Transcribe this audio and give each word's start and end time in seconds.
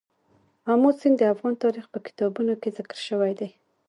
آمو 0.71 0.89
سیند 0.99 1.15
د 1.19 1.23
افغان 1.33 1.53
تاریخ 1.63 1.85
په 1.93 1.99
کتابونو 2.07 2.53
کې 2.61 2.73
ذکر 2.77 2.97
شوی 3.07 3.31
دي. 3.39 3.49